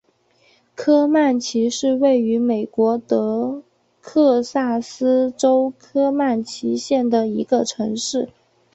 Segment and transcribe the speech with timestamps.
[0.73, 3.61] 科曼奇是位于美国得
[4.01, 8.31] 克萨斯州科曼奇县的一个城市。